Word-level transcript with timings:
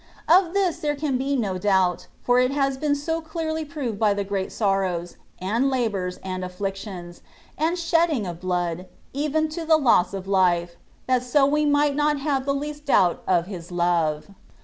Of 0.27 0.55
this 0.55 0.79
there 0.79 0.95
can 0.95 1.19
be 1.19 1.35
no 1.35 1.59
doubt, 1.59 2.07
for 2.23 2.39
it 2.39 2.49
has 2.49 2.75
been 2.75 2.95
so 2.95 3.21
clearly 3.21 3.63
proved 3.63 3.99
by 3.99 4.15
the 4.15 4.23
great 4.23 4.51
sorrows, 4.51 5.15
and 5.37 5.69
labours 5.69 6.17
and 6.23 6.43
affictions, 6.43 7.21
and 7.55 7.77
shedding 7.77 8.25
of 8.25 8.39
blood, 8.41 8.87
even 9.13 9.47
to 9.49 9.63
the 9.63 9.77
loss 9.77 10.15
of 10.15 10.27
life, 10.27 10.75
that 11.05 11.21
so 11.21 11.45
we 11.45 11.67
might 11.67 11.95
not 11.95 12.17
have 12.19 12.47
the 12.47 12.55
least 12.55 12.85
doubt 12.85 13.21
of 13.27 13.45
His 13.45 13.71
love 13.71 14.29